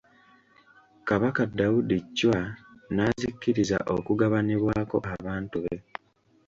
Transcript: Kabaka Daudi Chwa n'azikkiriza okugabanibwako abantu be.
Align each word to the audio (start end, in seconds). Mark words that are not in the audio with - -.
Kabaka 1.07 1.41
Daudi 1.57 1.97
Chwa 2.17 2.41
n'azikkiriza 2.95 3.77
okugabanibwako 3.95 4.97
abantu 5.15 5.57
be. 5.63 5.75